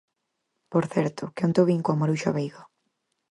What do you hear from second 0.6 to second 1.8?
–Por certo, que onte o vin